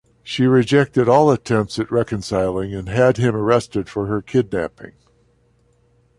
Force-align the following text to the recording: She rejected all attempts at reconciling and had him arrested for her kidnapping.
She 0.23 0.47
rejected 0.47 1.07
all 1.07 1.29
attempts 1.29 1.77
at 1.77 1.91
reconciling 1.91 2.73
and 2.73 2.89
had 2.89 3.17
him 3.17 3.35
arrested 3.35 3.87
for 3.87 4.07
her 4.07 4.19
kidnapping. 4.19 4.93